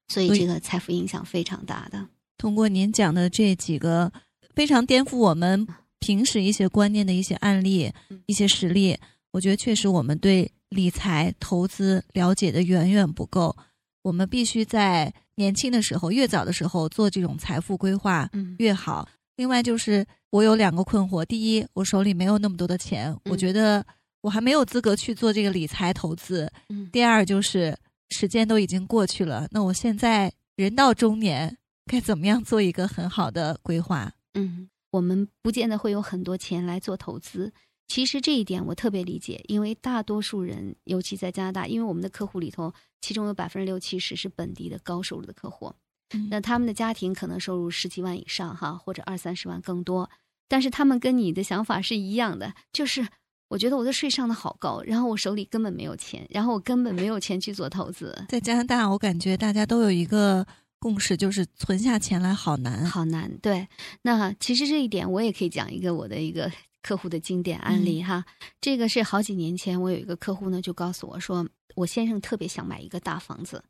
[0.07, 2.07] 所以这个财富影响非常大的。
[2.37, 4.11] 通过您讲的这几个
[4.55, 5.67] 非常颠覆我们
[5.99, 8.97] 平时一些观念的一些案例嗯、一些实例，
[9.31, 13.55] 我觉得确实我们对理财投资了解的远远不够。
[14.01, 19.07] 我们必须在年轻的时候，越早的时候做这种财富规划嗯越好。
[19.35, 23.85] 另外就是我有两个困惑：第一，我手里没有那么多的钱，我嗯觉得
[24.21, 26.51] 我还没有资格去做这个理财投资。
[26.69, 27.77] 嗯第二就是
[28.09, 34.11] 时间都已经过去了，那我现在人到中年，该怎么样做一个很好的规划？
[34.33, 37.53] 嗯，我们不见得会有很多钱来做投资。
[37.87, 45.73] 其实这一点我特别理解，因为大多数人，尤其在加拿大，因为我们的客户里头，其中有百分之六七十是本地的高收入的客户，
[46.13, 50.09] 嗯那他们的家庭可能收入十几万以上哈，或者二三十万更多，
[50.47, 53.07] 但是他们跟你的想法是一样的，就是
[53.49, 60.45] 我觉得我的税上的好高，然后我手里根本没有钱，然后我根本没有钱去做投资，在加拿大，我感觉大家都有一个
[60.79, 62.85] 共识，就是存下钱来好难。
[62.85, 63.35] 好难。
[63.39, 63.67] 对，
[64.03, 68.23] 那其实这一点我也可以讲一个我的一个客户的经典案例哈。
[68.61, 71.45] 这个是好几年前，我有一个客户呢就告诉我说，
[71.79, 73.63] 我先生特别想买一个大房子，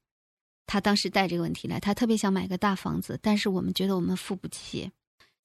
[0.66, 4.90] 他当时带这个问题来，他特别想买个大房子，但是我们觉得我们付不起。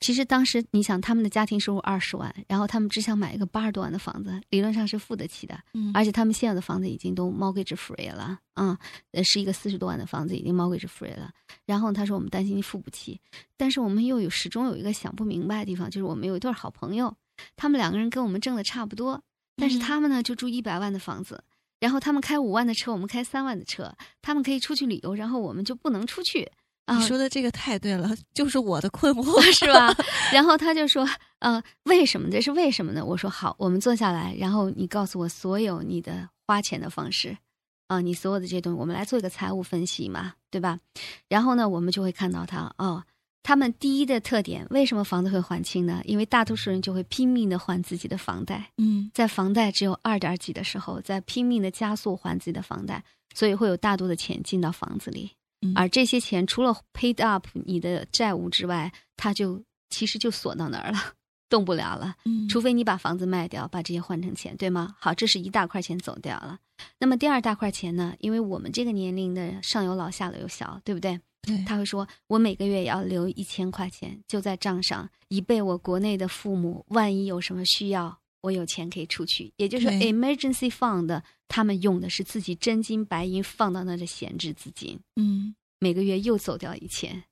[0.00, 5.58] 其实当时你想，他们的家庭收入二十万，然后他们只想买一个八十多万的房子，理论上是付得起的。
[5.74, 8.76] 嗯而且他们现有的房子已经都 mortgage free 了，嗯，
[9.12, 11.30] 呃，是一个四十多万的房子，已经 mortgage free 了。
[11.66, 13.20] 然后他说我们担心付不起，
[13.58, 17.14] 但是我们又有始终有一个想不明白的地方，就是我们有一对好朋友，
[17.56, 19.22] 他们两个人跟我们挣的差不多，
[19.56, 21.42] 但是嗯他们呢就住一百万的房子，
[21.80, 26.50] 然后他们开五万的车，我们开三万的车，他们可以出去旅游，然后我们就不能出去。
[26.86, 29.94] 啊，你说的这个太对了，就是我的困惑， 是吧？
[30.30, 31.08] 然后他就说，
[31.38, 32.30] 呃，为什么？
[32.30, 33.02] 这是为什么呢？
[33.02, 37.34] 我说好，我们坐下来，然后你告诉我所有你的花钱的方式，
[37.86, 40.78] 啊、你所有的这些东西，我们来做一个财务分析嘛，对吧？
[41.26, 43.02] 然后呢，我们就会看到他，哦，
[43.44, 46.00] 他们第一的特点，为什么房子会还清呢？
[46.06, 53.04] 因为大多数人就会拼命的还自己的房贷，嗯在房贷只有二点几的时候，在拼命的加速还自己的房贷，
[53.34, 55.30] 所以会有大多的钱进到房子里。
[55.60, 60.98] 嗯而这些钱除了 paid up 你的债务之外，它就其实就锁到那儿了，
[61.50, 62.14] 动不了了。
[62.24, 64.96] 嗯，除非你把房子卖掉，把这些换成钱，对吗？
[64.98, 66.58] 好，这是一大块钱走掉了。
[66.98, 68.14] 那么第二大块钱呢？
[68.20, 71.20] 因为我们这个年龄的上有老下有小，对不对？
[71.44, 79.52] 对，他会说，我每个月也要留一千块钱，就在账上，以备我国内的父母万一有什么需要，我有钱可以出去。
[79.56, 84.98] 也就是说，emergency fund，他们用的是自己真金白银放到那的闲置资金。
[85.16, 87.22] 嗯每个月又走掉一千。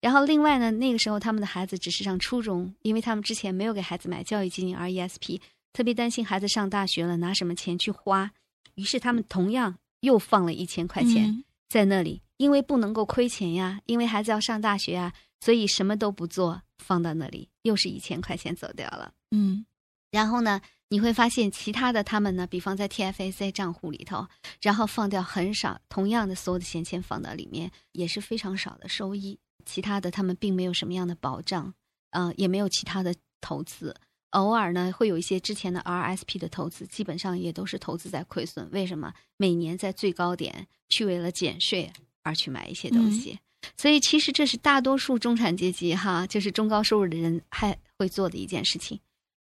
[0.00, 5.40] 然后另外呢，那个时候他们的孩子只是上初中，因为他们之前没有给孩子买教育基金 RESP，
[5.72, 8.32] 特别担心孩子上大学了拿什么钱去花，
[8.74, 19.14] 于是他们同样又放了一千块钱嗯在那里，因为不能够亏钱呀，因为孩子要上大学呀，所以什么都不做，放到那里，又是一千块钱走掉了。
[19.30, 19.64] 嗯
[20.10, 24.26] 然后呢，你会发现其他的他们呢，比方在 T F A C 账户里头，
[24.60, 29.38] 然后放掉很少，同样的所有的闲钱放到里面，也是非常少的收益。
[29.64, 31.72] 其他的他们并没有什么样的保障，
[32.10, 33.94] 呃，也没有其他的投资。
[34.30, 38.68] 偶尔呢，会有一些之前的 RSP 的投资，基本上也都是投资在亏损。
[38.72, 39.14] 为什么？
[39.36, 43.38] 每年在最高点去为了减税而去买一些东西。
[43.76, 48.98] 所以其实这是大多数中产阶级哈，就是中高收入的人还会做的一件事情。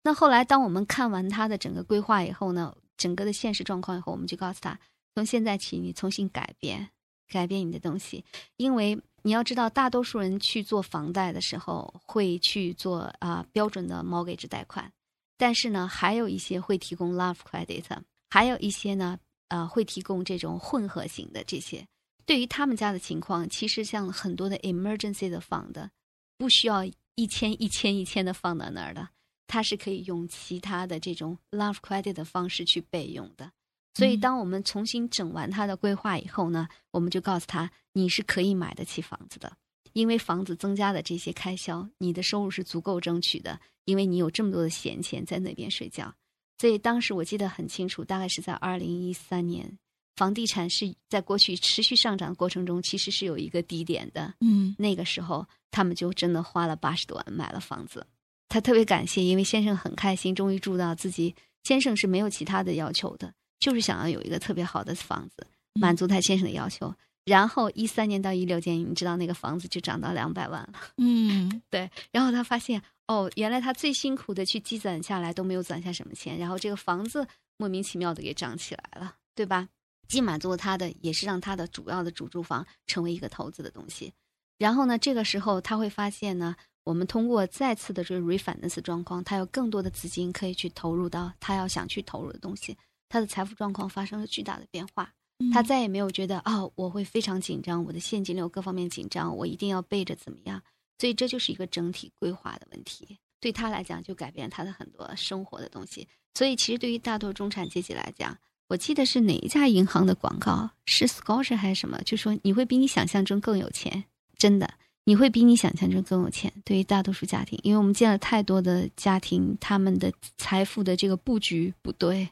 [0.04, 4.80] 那后来，当我们看完他的整个规划以后呢，整个的现实状况以后，我们就告诉他，
[5.14, 6.90] 从现在起你重新改变，
[7.28, 8.24] 改变你的东西，
[8.56, 14.92] 因为你要知道，大多数人去做房贷的时候会去做啊、标准的 mortgage 贷款，
[15.38, 17.84] 但是呢，还有一些会提供 love credit，
[18.30, 21.86] 还有一些呢，呃，会提供这种混合型的这些。
[22.28, 25.90] 对于他们家的情况，其实像很多的 emergency 的 fund，
[26.38, 26.84] 不需要
[27.16, 29.10] 一千一千一千的放到那儿的。
[29.48, 33.54] 它是可以用其他的这种 love credit 的方式去备用的。
[33.94, 39.54] 所以，嗯当我们重新整完他的规划以后呢，我们就告诉他，你是可以买得起房子的，
[39.94, 46.14] 因为房子增加的这些开销，你的收入是足够争取的，因为你有这么多的闲钱在那边睡觉。
[46.58, 49.80] 所以当时我记得很清楚，大概是在二零一三年，
[50.18, 54.34] 房地产是在过去持续上涨的过程中，其实是有一个低点的。
[54.42, 58.06] 嗯那个时候，他们就真的花了八十多万买了房子。
[58.50, 61.34] 他特别感谢，因为先生很开心，终于住到自己。
[61.64, 66.94] 先生是没有其他的要求的，就是想要有一个特别好的房子，满足他先生的要求。
[67.26, 70.74] 然后一三年到一六年，你知道那个房子就涨到两百万了。
[70.98, 77.28] 嗯 对，然后他发现哦，原来他最辛苦的去积攒下来都没有攒下什么钱，然后这个房子
[77.58, 79.68] 莫名其妙的给涨起来了，对吧？
[80.08, 84.14] 既满足了他的，也是让他的主要的主住房成为一个投资的东西。
[84.58, 92.78] 然后呢，这个时候他会发现呢，我们通过再次的这个 refinance 状况，他有更多的资金可以去投入到他要想去投入的东西，
[93.10, 95.14] 他的财富状况发生了巨大的变化。
[95.40, 100.60] 嗯他再也没有觉得啊、我会非常紧张，我的现金流各方面紧张，我一定要备着怎么样？
[100.98, 103.20] 所以这就是一个整体规划的问题。
[103.40, 106.08] 对他来讲，就改变他的很多生活的东西。
[106.34, 108.36] 所以其实对于大多中产阶级来讲，
[108.68, 114.04] 我记得是哪一家银行的广告，是 Scotia 还是什么，就说你会比你想象中更有钱，
[114.38, 114.70] 真的。
[115.06, 116.52] 你会比你想象中更有钱。
[116.66, 122.28] 对于大多数家庭，因为我们见了太多的家庭，他们的财富的这个布局不对，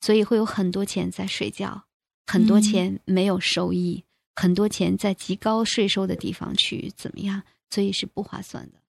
[0.00, 1.80] 所以会有很多钱在睡觉，
[2.26, 4.02] 很多钱没有收益，
[4.34, 8.80] 很多钱在极高税收的地方去怎么样，所以是不划算的。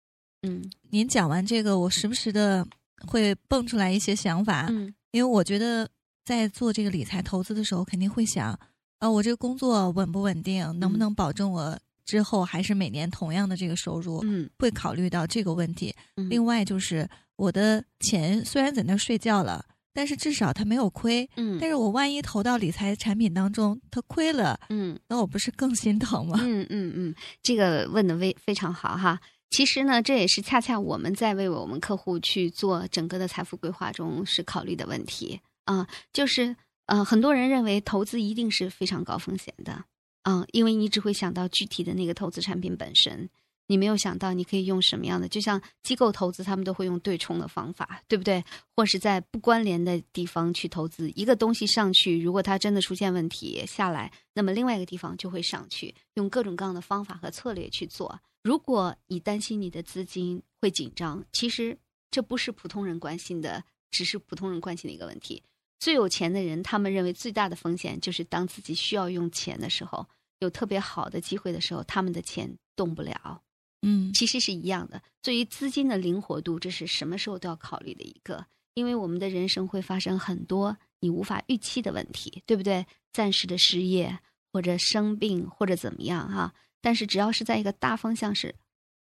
[0.41, 2.67] 嗯您讲完这个，我时不时的
[3.05, 5.87] 会蹦出来一些想法，嗯因为我觉得
[6.29, 8.55] 在做这个理财投资的时候，肯定会想，
[8.99, 15.91] 呃，我这个工作稳不稳定，能不能保证我之后还是每年同样的这个收入，嗯会考虑到这个问题。
[16.17, 21.27] 嗯，另外就是我的钱虽然在那儿睡觉了，但是至少它没有亏。
[21.35, 26.37] 嗯但是我万一投到理财产品当中，它亏了，嗯那我不是更心疼吗？
[26.45, 29.19] 嗯嗯嗯，这个问的非非常好哈。
[29.49, 36.55] 其实呢，这也是恰恰我们在为我们客户去做整个的财富规划中是考虑的问题啊、就是
[36.87, 39.85] 呃，很多人认为投资一定是非常高风险的
[40.23, 43.29] 啊、因为你只会想到具体的那个投资产品本身，
[43.67, 48.43] 你没有想到你可以用什么样的，就像机构投资，他们都会用对冲的方法，对不对？
[48.75, 58.19] 或是在不关联的地方去投资，一个东西上去，如果它真的出现问题下来，那么另外一个地方就会上去，用各种各样的方法和策略去做。
[58.43, 61.77] 如果你担心你的资金会紧张，其实
[62.09, 65.43] 这不是普通人关心的，只是普通人关心的一个问题。
[65.79, 70.07] 最有钱的人，他们认为最大的风险就是当自己需要用钱的时候，
[70.39, 73.41] 有特别好的机会的时候，他们的钱动不了。
[73.81, 75.01] 嗯其实是一样的。
[75.21, 82.85] 对于资金的灵活度，这是什么时候都要考虑的一个，因为我们的人生会发生很多你无法预期的问题，对不对？
[83.13, 84.19] 暂时的失业，
[84.51, 88.53] 或者生病，或者怎么样哈、但是只要是在一个大方向是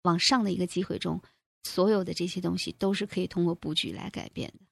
[0.02, 1.22] 往上的一个机会中，
[1.64, 4.66] 所有的这些东西都是可以通过布局来改变的。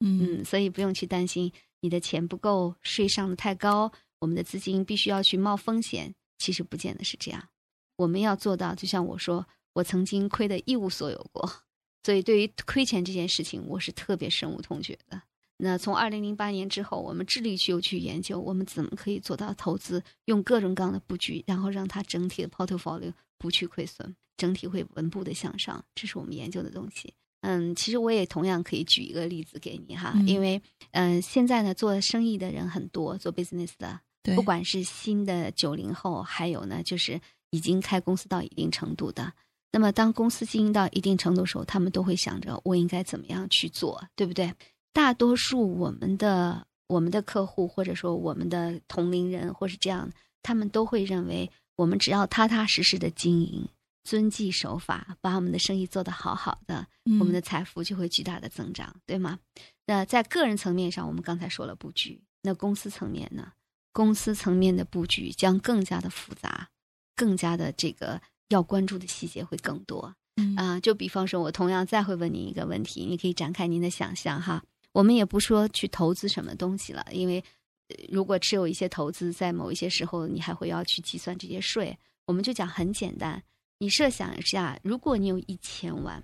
[0.00, 6.14] 嗯，所以不用去担心你的钱不够，税上的太高，我们的资金必须要去冒风险。
[6.38, 7.48] 其实不见得是这样，
[7.96, 11.50] 我们要做到，就像我说，我曾经亏得一无所有过，
[12.02, 15.22] 所以对于亏钱这件事情，我是特别深恶痛绝的。
[15.56, 27.14] 那从二零零八年之后，我们致力去又去研究，我们怎么可以做到投资，用各种各样的布局，然后让它整体的 portfolio 不去亏损，整体会稳步的向上，这是我们研究的东西。
[27.46, 39.32] 嗯，其实我也同样可以举一个例子给你哈，嗯因为嗯、现在呢做生意的人很多，做 business 的，对，不管是新的九零后，还有呢就是已经开公司到一定程度的。
[39.70, 44.52] 那么当公司经营到一定程度的时候，他们都会想着我应该怎么样去做，对不对？
[44.92, 50.10] 大多数我们的我们的客户或者说我们的同龄人或是这样，
[50.42, 53.68] 他们都会认为我们只要踏踏实实的经营，
[54.06, 59.40] 遵纪守法，把我们的生意做得好好的，嗯我们的财富就会巨大的增长，对吗？
[59.84, 63.52] 那在个人层面上，我们刚才说了布局，那公司层面呢？
[63.92, 66.68] 公司层面的布局将更加的复杂，
[67.14, 74.62] 更加的这个要关注的细节会更多嗯啊、就比方说，我同样再会问您一个问题，你可以展开您的想象哈。
[74.92, 77.42] 我们也不说去投资什么东西了，因为
[77.88, 81.98] 呃如果持有一些投资，在某一些时候你还会要去计算这些税。
[82.26, 83.42] 我们就讲很简单，
[83.78, 86.22] 你设想一下，如果你有一千万，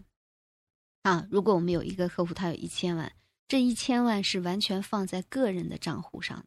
[1.03, 3.13] 啊，如果我们有一个客户他有一千万，
[3.47, 6.47] 这一千万是完全放在个人的账户上的，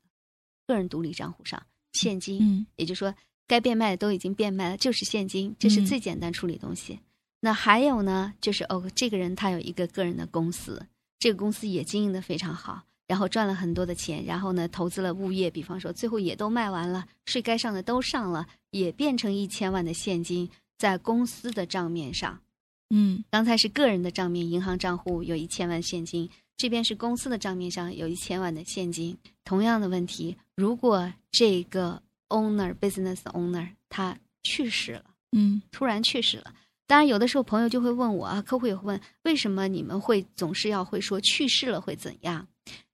[0.65, 1.61] 个人独立账户上，
[1.93, 3.13] 现金，嗯也就是说
[3.45, 6.99] 该变卖的都已经变卖了，就是现金，这是嗯最简单处理东西。
[7.39, 10.83] 那还有呢，就是哦，这个人他有一个个人的公司，
[11.19, 22.41] 这个公司也经营的非常好，然后赚了很多的钱，然后呢投资了物业，比方说最后也都卖完了，税该上的都上了，也变成一千万的现金在公司的账面上。
[22.89, 29.17] 嗯刚才是个人的账面，银行账户有一千万现金，这边是公司的账面上有一千万的现金。
[29.43, 36.53] 同样的问题，如果这个 owner business owner 他去世了，嗯突然去世了。
[36.87, 42.47] 当然，有的时候朋友就会问我啊，客户也会问，为什么你们会总是要会说去世了会怎样？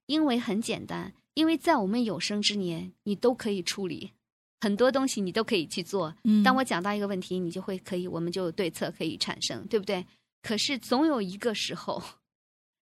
[0.06, 4.12] 因为很简单，因为在我们有生之年，你都可以处理
[4.62, 6.14] 很多东西，你都可以去做。
[6.24, 10.06] 嗯，当我讲到一个问题，你就会可以，我们就有对策可以产生，对不对？
[10.44, 12.02] 可是总有一个时候，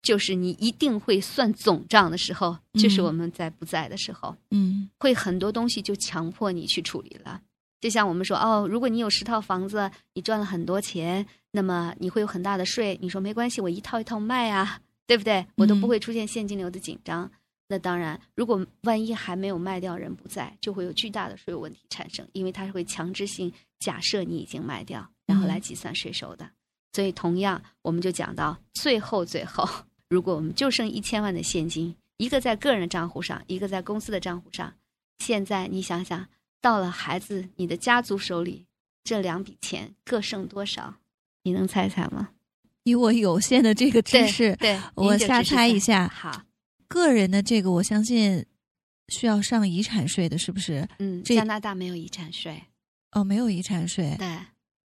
[0.02, 7.40] 就是你一定会算总账的时候，就是嗯我们在不在的时候，嗯会很多东西就强迫你去处理了。
[7.80, 12.98] 就像我们说，哦，如果你有十套房子，你赚了很多钱，那么你会有很大的税。
[13.02, 15.46] 你说没关系，我一套一套卖啊，对不对？
[15.56, 17.30] 我都不嗯会出现现金流的紧张。
[17.74, 26.48] 那当然，如果万一还没有卖掉，人不在，就会有巨大的税务问题产生，因为它是会强制性假设你已经卖掉，然后来嗯计算税收的。
[26.92, 29.68] 所以，同样，我们就讲到最后，最后，
[30.08, 34.72] 如果我们就剩一千万的现金，一个在个人的账户上，一个在公司的账户上，
[35.18, 36.28] 现在你想想，
[36.60, 38.64] 到了孩子你的家族手里，
[39.02, 40.94] 这两笔钱各剩多少？
[41.42, 42.28] 你能猜猜吗？
[42.84, 46.06] 以我有限的这个知识，对，我瞎猜一下。
[46.06, 46.44] 好，
[46.88, 48.44] 个人的这个，我相信
[49.08, 50.88] 需要上遗产税的，是不是？
[50.98, 52.62] 嗯，加拿大没有遗产税，
[53.12, 54.14] 哦，没有遗产税。
[54.18, 54.38] 对，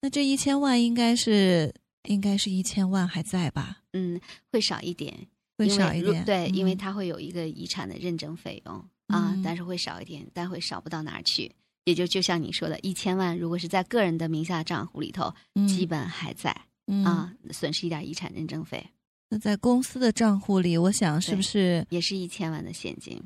[0.00, 1.74] 那这一千万应该是
[2.04, 3.78] 应该是一千万还在吧？
[3.92, 4.20] 嗯，
[4.52, 5.26] 会少一点，
[5.56, 6.20] 会少一点。
[6.20, 8.74] 如对，因为嗯它会有一个遗产的认证费用
[9.08, 11.50] 啊，嗯但是会少一点，但会少不到哪儿去。
[11.84, 16.54] 也就就像你说的，一千万如果是在个人的名下账户里头，嗯基本还在
[16.86, 18.86] 嗯啊，损失一点遗产认证费，
[19.30, 21.86] 那在公司的账户里，我想是不是？
[21.90, 23.22] 也是一千万的现金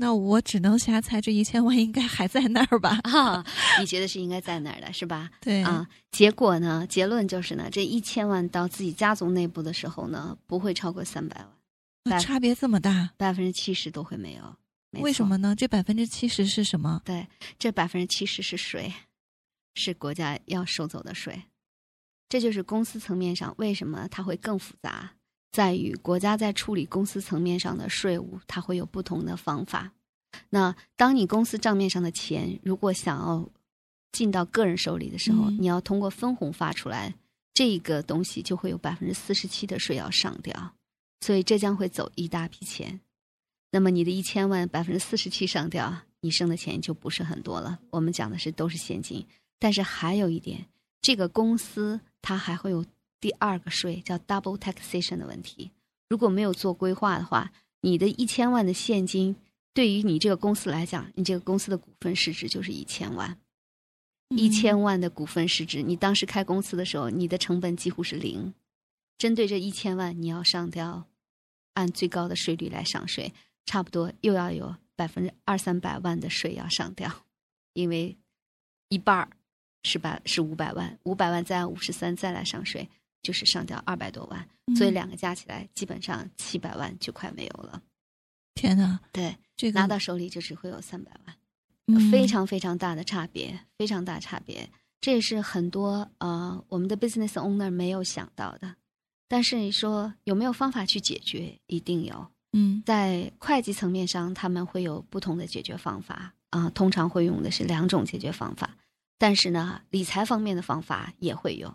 [0.00, 3.00] 那我只能瞎猜，这一千万应该还在那儿吧？
[3.02, 3.44] 啊。
[3.80, 5.28] 你觉得是应该在那儿的，是吧？
[5.40, 6.86] 对啊，结果呢？
[6.88, 11.48] 结论就是呢，这一千万到自己家族内部的时候呢，不会超过三百万，
[12.04, 14.56] 百啊差别这么大，百分之七十都会没有。
[14.90, 15.54] 没为什么呢？
[15.56, 17.02] 这百分之七十是什么？
[17.04, 17.26] 对，
[17.58, 18.92] 这百分之七十是税，
[19.74, 21.42] 是国家要收走的税。
[22.28, 25.14] 这就是公司层面上为什么它会更复杂，
[25.50, 29.90] 在于国家在处理公司层面上的税务，它会有不同的方法。
[30.50, 33.48] 那当你公司账面上的钱如果想要
[34.12, 37.14] 进到个人手里的时候，嗯你要通过分红发出来，
[37.54, 40.74] 这个东西就会有百分之四十七的税要上掉，
[41.20, 43.00] 所以这将会走一大笔钱。
[43.70, 47.78] 那么你的一千万百分之四十七上掉，你剩的钱就不是很多了。
[47.90, 49.26] 我们讲的是都是现金，
[49.58, 50.66] 但是还有一点，
[51.00, 52.84] 这个公司它还会有
[53.20, 55.70] 第二个税，叫 double taxation 的问题。
[56.08, 59.36] 如果没有做规划的话，你的一千万的现金
[59.74, 63.38] 对于你这个公司来讲，你这个公司的股份市值就是一千万。
[64.30, 68.52] 一嗯千万的股份市值，你当时开公司的时候，你的成本几乎是零。
[69.16, 71.06] 针对这一千万，你要上掉，
[71.74, 73.32] 按最高的税率来上税，
[73.64, 77.24] 差不多又要有百分之二三百万的税要上掉，
[77.72, 78.16] 因为
[78.90, 79.30] 一半儿
[79.82, 82.88] 是百是五百万，五百万再按五十三再来上税，
[83.22, 84.46] 就是上掉二百多万，
[84.76, 87.82] 所以嗯两个加起来基本上七百万就快没有了。
[88.54, 91.36] 天哪，对，这个拿到手里就只会有三百万。
[91.90, 94.68] 嗯非常非常大的差别，非常大差别。
[95.00, 98.74] 这也是很多呃我们的 business owner 没有想到的。
[99.26, 101.58] 但是你说有没有方法去解决？
[101.66, 102.26] 一定有。
[102.52, 108.76] 嗯在会计层面上，他们会有不同的解决方法啊、通常会用的是两种解决方法。
[109.18, 111.72] 但是呢，理财方面的方法也会有。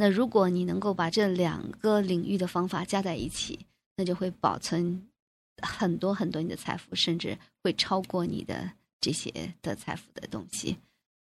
[0.00, 3.58] 那如果你能够把这两个领域的方法加在一起，
[3.98, 5.06] 那就会保存
[5.60, 9.30] 很多很多你的财富，甚至会超过你的这些
[9.60, 10.74] 的财富的东西，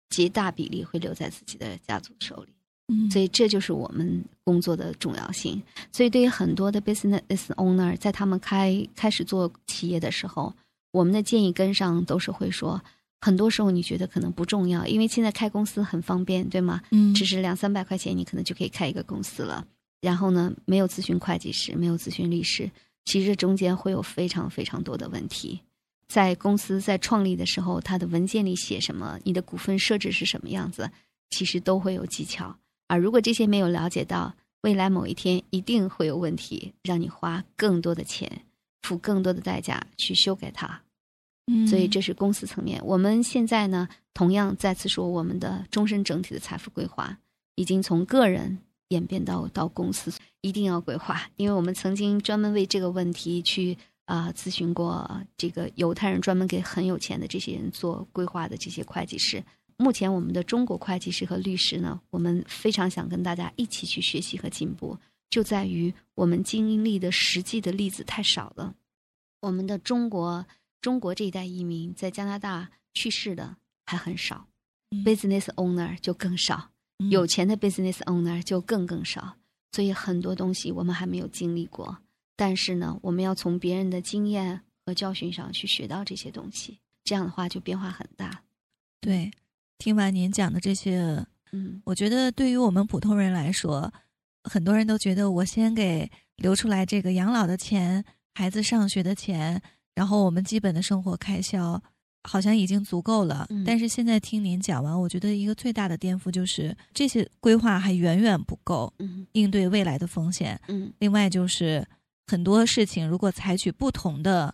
[0.09, 2.53] 极大比例会留在自己的家族手里。
[2.87, 5.61] 嗯，所以这就是我们工作的重要性。
[5.91, 10.55] 所以对于很多的 business owner，在他们开开始做企业的时候，
[10.93, 12.81] 我们的建议跟上都是会说，
[13.21, 16.81] 很多时候你觉得可能不重要，因为现在开公司很方便，对吗？
[16.89, 19.65] 嗯只是两三百块钱，你可能就可以开一个公司了。
[20.01, 22.69] 然后呢，没有咨询会计师，没有咨询律师，
[23.05, 25.61] 其实这中间会有非常非常多的问题。
[26.07, 30.89] 在公司在创立的时候，它的文件里写什么，你的股份设置是什么样子，
[31.29, 32.57] 其实都会有技巧。
[32.87, 38.43] 而如果这些没有了解到，未来某一天一定会有问题，让你花更多的钱，
[38.81, 40.81] 付更多的代价去修改它。
[41.67, 42.81] 所以这是公司层面。
[42.85, 47.17] 我们现在呢，同样再次说，我们的终身整体的财富规划
[47.55, 48.57] 已经从个人
[48.89, 50.11] 演变到到公司，
[50.41, 59.41] 一定要规划，因为我们曾经专门为这个问题去啊、咨询过这个犹太人专门给很有钱的这些人做规划的这些会计师。
[59.77, 64.97] 目前我们的中国会计师和律师呢，我们非常想跟大家一起去学习和进步，
[65.29, 68.75] 就在于我们经历的实际的例子太少了。
[69.39, 70.45] 我们的中国
[70.81, 74.47] 中国这一代移民在加拿大去世的还很少、
[74.89, 79.37] 嗯 b u s i n e s s owner 就更少，嗯有钱的 business owner 就更更少，
[79.71, 81.99] 所以很多东西我们还没有经历过。
[82.35, 88.43] 但是呢，我们要从别人的经验和教训上去学到这些东西，这样的话就变化很大。
[88.99, 89.31] 对。
[89.77, 93.91] 听完您讲的这些，嗯我觉得对于我们普通人来说，
[94.43, 98.05] 很多人都觉得我先给留出来这个养老的钱、
[98.35, 99.59] 孩子上学的钱，
[99.95, 101.81] 然后我们基本的生活开销
[102.23, 103.47] 好像已经足够了。
[103.49, 110.59] 嗯但是现在听您讲完，我觉得一个最大的颠覆就是这些规划还远远不够嗯应对未来的风险。
[110.67, 111.87] 嗯另外就是
[112.27, 114.53] 很多事情如果采取不同的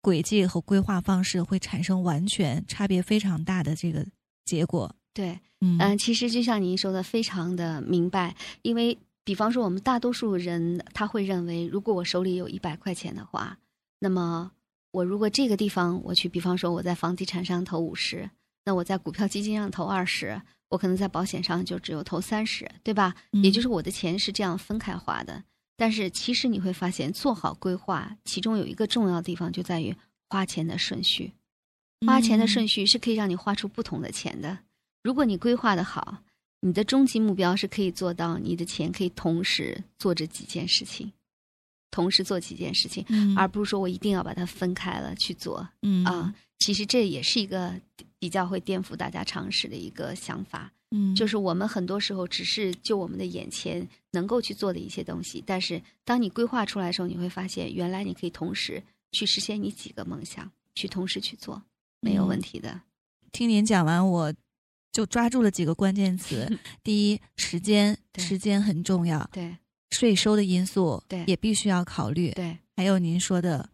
[0.00, 4.06] 轨迹和规划方式，会产生完全差别非常大的这个
[4.44, 4.94] 结果。
[5.12, 13.58] 对，嗯嗯、其实就像您说的，非常的明白，因为比方说我们大多数人他会认为，如果我手里有一百块钱的话，
[13.98, 14.50] 那么
[14.90, 18.30] 我如果这个地方我去，比方说我在房地产上投五十，
[18.64, 23.14] 那我在股票基金上投二十，我可能在保险上就只有投三十，对吧？
[23.32, 25.44] 嗯也就是我的钱是这样分开花的。
[25.76, 29.94] 但是其实你会发现，做好规划，其中有一个重要的地方就在于
[30.28, 31.32] 花钱的顺序。
[32.06, 34.58] 花钱的顺序，序是可以让你花出不同的钱的。
[35.02, 36.18] 如果你规划的好，
[36.60, 41.12] 你的终极目标是可以做到，你的钱可以同时做这几件事情，
[41.90, 46.34] 同时做几件事情，嗯而不是说我一定要把它分开了去做嗯啊。
[46.58, 47.72] 其实这也是一个
[48.18, 58.82] 比较会颠覆大家常识的一个想法，嗯，就是我们很多时候只是就我们的眼前能够去做的一些东西，但是当你规划出来的时候，你会发现原来你可以同时
[59.12, 61.62] 去实现你几个梦想，去同时去做，
[62.00, 62.80] 没有问题的。
[63.30, 64.34] 听您讲完，我
[64.90, 66.58] 就抓住了几个关键词。
[66.82, 69.56] 第一，时间，时间很重要，对
[69.90, 72.30] 税收的因素对也必须要考虑。
[72.32, 73.68] 对，还有您说的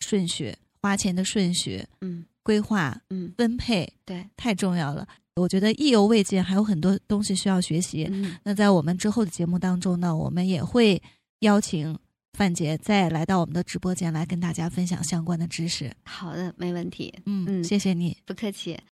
[0.00, 5.08] 顺序，花钱的顺序、嗯规划、嗯，分配对，太重要了。
[5.36, 8.06] 我觉得意犹未尽，还有很多东西需要学习。
[8.10, 11.02] 嗯那在我们之后的节目当中呢，我们也会
[11.40, 11.98] 邀请
[12.34, 15.90] 范姐再来到我们的直播间来跟大家分享相关的知识。
[16.04, 18.16] 好的，没问题，嗯，嗯谢谢你。
[18.26, 18.78] 不客气。